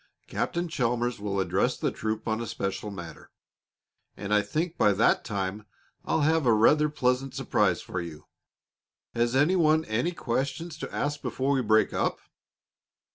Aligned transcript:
Captain 0.25 0.67
Chalmers 0.67 1.19
will 1.19 1.39
address 1.39 1.77
the 1.77 1.91
troop 1.91 2.27
on 2.27 2.41
a 2.41 2.47
special 2.47 2.89
matter, 2.89 3.29
and 4.17 4.33
I 4.33 4.41
think 4.41 4.75
by 4.75 4.93
that 4.93 5.23
time 5.23 5.67
I'll 6.05 6.21
have 6.21 6.47
a 6.47 6.53
rather 6.53 6.89
pleasant 6.89 7.35
surprise 7.35 7.81
for 7.83 8.01
you. 8.01 8.25
Has 9.13 9.35
any 9.35 9.55
one 9.55 9.85
any 9.85 10.13
questions 10.13 10.75
to 10.79 10.91
ask 10.91 11.21
before 11.21 11.51
we 11.53 11.61
break 11.61 11.93
up?" 11.93 12.17